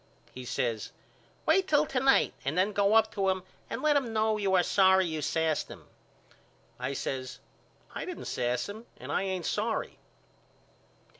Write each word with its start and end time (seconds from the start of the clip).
He 0.33 0.45
says 0.45 0.91
Wait 1.45 1.67
till 1.67 1.85
to 1.85 1.99
night 1.99 2.33
and 2.43 2.57
then 2.57 2.71
go 2.71 2.95
up 2.95 3.11
to 3.13 3.29
him 3.29 3.43
and 3.69 3.83
let 3.83 3.95
him 3.95 4.13
know 4.13 4.37
you 4.37 4.55
are 4.55 4.63
sorry 4.63 5.05
you 5.05 5.21
sassed 5.21 5.67
him. 5.69 5.85
I 6.79 6.93
says 6.93 7.37
I 7.93 8.05
didn't 8.05 8.25
sass 8.25 8.67
him 8.67 8.87
and 8.97 9.11
I 9.11 9.21
ain't 9.21 9.45
sorry. 9.45 9.99